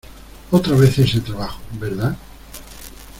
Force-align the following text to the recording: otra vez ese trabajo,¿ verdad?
otra 0.49 0.75
vez 0.75 0.97
ese 0.97 1.19
trabajo,¿ 1.19 1.61
verdad? 1.79 2.17